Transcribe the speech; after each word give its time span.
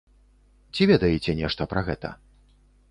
Ці 0.73 0.87
ведаеце 0.93 1.37
нешта 1.43 1.69
пра 1.77 1.81
гэта? 1.93 2.09